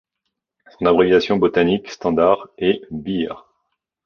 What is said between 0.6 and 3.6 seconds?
Son abréviation botanique standard est Beer.